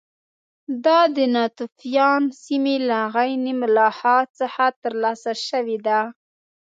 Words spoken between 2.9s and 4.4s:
عین ملاحا